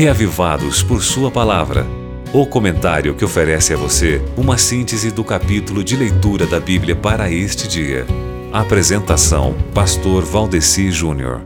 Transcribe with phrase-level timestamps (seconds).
[0.00, 1.86] Reavivados por Sua Palavra.
[2.32, 7.30] O comentário que oferece a você uma síntese do capítulo de leitura da Bíblia para
[7.30, 8.06] este dia.
[8.50, 11.42] Apresentação: Pastor Valdeci Júnior.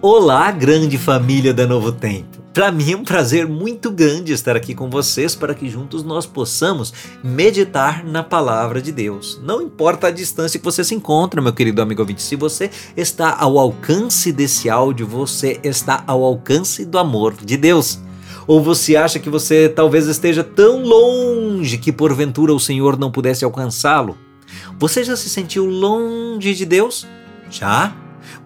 [0.00, 2.35] Olá, grande família da Novo Tempo.
[2.56, 6.24] Para mim é um prazer muito grande estar aqui com vocês para que juntos nós
[6.24, 6.90] possamos
[7.22, 9.38] meditar na palavra de Deus.
[9.42, 13.36] Não importa a distância que você se encontra, meu querido amigo ouvinte, se você está
[13.38, 17.98] ao alcance desse áudio, você está ao alcance do amor de Deus.
[18.46, 23.44] Ou você acha que você talvez esteja tão longe que porventura o Senhor não pudesse
[23.44, 24.16] alcançá-lo?
[24.78, 27.06] Você já se sentiu longe de Deus?
[27.50, 27.94] Já?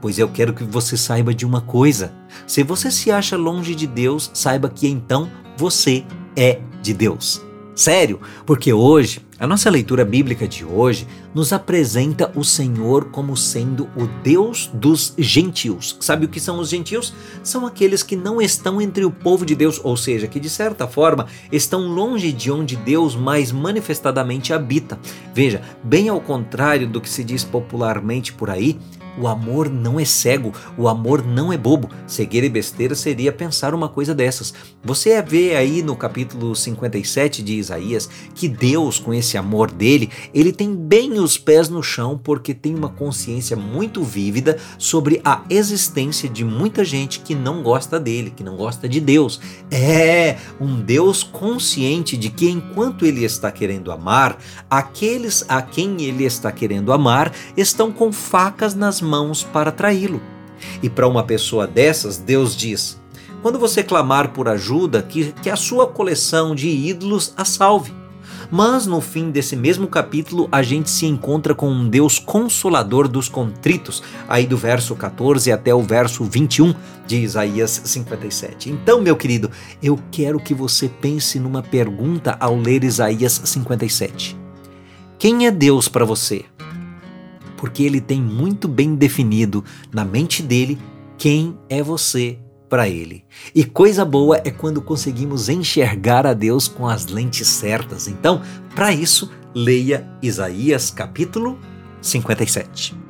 [0.00, 2.12] Pois eu quero que você saiba de uma coisa.
[2.46, 6.04] Se você se acha longe de Deus, saiba que então você
[6.36, 7.42] é de Deus.
[7.80, 13.84] Sério, porque hoje, a nossa leitura bíblica de hoje nos apresenta o Senhor como sendo
[13.96, 15.96] o Deus dos gentios.
[15.98, 17.14] Sabe o que são os gentios?
[17.42, 20.86] São aqueles que não estão entre o povo de Deus, ou seja, que de certa
[20.86, 24.98] forma estão longe de onde Deus mais manifestadamente habita.
[25.32, 28.78] Veja, bem ao contrário do que se diz popularmente por aí,
[29.20, 31.90] o amor não é cego, o amor não é bobo.
[32.06, 34.54] Cegueira e besteira seria pensar uma coisa dessas.
[34.82, 40.52] Você vê aí no capítulo 57 de Isaías que Deus, com esse amor dele, ele
[40.52, 46.28] tem bem os pés no chão porque tem uma consciência muito vívida sobre a existência
[46.28, 49.38] de muita gente que não gosta dele, que não gosta de Deus.
[49.70, 54.38] É um Deus consciente de que enquanto ele está querendo amar,
[54.70, 59.09] aqueles a quem ele está querendo amar estão com facas nas mãos
[59.44, 60.20] para traí-lo.
[60.82, 63.00] E para uma pessoa dessas, Deus diz:
[63.42, 68.00] quando você clamar por ajuda, que, que a sua coleção de ídolos a salve.
[68.50, 73.28] Mas no fim desse mesmo capítulo, a gente se encontra com um Deus consolador dos
[73.28, 76.74] contritos, aí do verso 14 até o verso 21
[77.06, 78.70] de Isaías 57.
[78.70, 79.50] Então, meu querido,
[79.82, 84.36] eu quero que você pense numa pergunta ao ler Isaías 57.
[85.16, 86.44] Quem é Deus para você?
[87.60, 89.62] Porque ele tem muito bem definido
[89.92, 90.78] na mente dele
[91.18, 92.38] quem é você
[92.70, 93.22] para ele.
[93.54, 98.08] E coisa boa é quando conseguimos enxergar a Deus com as lentes certas.
[98.08, 98.40] Então,
[98.74, 101.58] para isso, leia Isaías capítulo
[102.00, 103.09] 57.